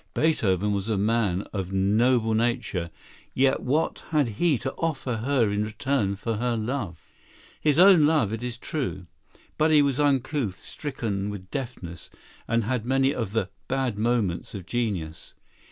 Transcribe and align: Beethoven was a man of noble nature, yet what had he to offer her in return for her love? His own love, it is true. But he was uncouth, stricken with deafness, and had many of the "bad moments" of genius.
Beethoven 0.15 0.73
was 0.73 0.89
a 0.89 0.97
man 0.97 1.43
of 1.53 1.71
noble 1.71 2.33
nature, 2.33 2.89
yet 3.35 3.59
what 3.59 3.99
had 4.09 4.29
he 4.29 4.57
to 4.57 4.73
offer 4.73 5.17
her 5.17 5.51
in 5.51 5.63
return 5.63 6.15
for 6.15 6.37
her 6.37 6.57
love? 6.57 7.13
His 7.59 7.77
own 7.77 8.07
love, 8.07 8.33
it 8.33 8.41
is 8.41 8.57
true. 8.57 9.05
But 9.59 9.69
he 9.69 9.83
was 9.83 9.99
uncouth, 9.99 10.55
stricken 10.55 11.29
with 11.29 11.51
deafness, 11.51 12.09
and 12.47 12.63
had 12.63 12.83
many 12.83 13.13
of 13.13 13.31
the 13.33 13.49
"bad 13.67 13.99
moments" 13.99 14.55
of 14.55 14.65
genius. 14.65 15.35